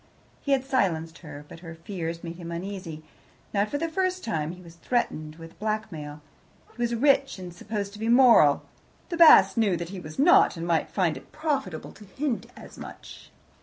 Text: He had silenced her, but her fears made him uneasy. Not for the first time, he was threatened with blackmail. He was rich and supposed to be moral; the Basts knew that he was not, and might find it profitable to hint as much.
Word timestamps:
He 0.41 0.53
had 0.53 0.65
silenced 0.65 1.19
her, 1.19 1.45
but 1.47 1.59
her 1.59 1.75
fears 1.75 2.23
made 2.23 2.37
him 2.37 2.51
uneasy. 2.51 3.03
Not 3.53 3.69
for 3.69 3.77
the 3.77 3.87
first 3.87 4.23
time, 4.23 4.51
he 4.53 4.61
was 4.63 4.73
threatened 4.77 5.35
with 5.35 5.59
blackmail. 5.59 6.21
He 6.75 6.81
was 6.81 6.95
rich 6.95 7.37
and 7.37 7.53
supposed 7.53 7.93
to 7.93 7.99
be 7.99 8.09
moral; 8.09 8.63
the 9.09 9.17
Basts 9.17 9.57
knew 9.57 9.77
that 9.77 9.89
he 9.89 9.99
was 9.99 10.17
not, 10.17 10.57
and 10.57 10.65
might 10.65 10.89
find 10.89 11.17
it 11.17 11.31
profitable 11.31 11.91
to 11.91 12.03
hint 12.05 12.47
as 12.57 12.79
much. 12.79 13.29